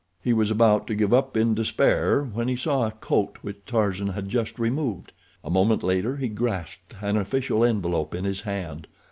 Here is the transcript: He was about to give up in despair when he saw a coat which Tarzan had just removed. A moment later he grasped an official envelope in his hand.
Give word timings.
He 0.19 0.33
was 0.33 0.49
about 0.49 0.87
to 0.87 0.95
give 0.95 1.13
up 1.13 1.37
in 1.37 1.53
despair 1.53 2.23
when 2.23 2.47
he 2.47 2.55
saw 2.55 2.87
a 2.87 2.91
coat 2.91 3.37
which 3.43 3.61
Tarzan 3.67 4.07
had 4.07 4.29
just 4.29 4.57
removed. 4.57 5.13
A 5.43 5.51
moment 5.51 5.83
later 5.83 6.17
he 6.17 6.27
grasped 6.27 6.95
an 7.01 7.17
official 7.17 7.63
envelope 7.63 8.15
in 8.15 8.25
his 8.25 8.41
hand. 8.41 8.87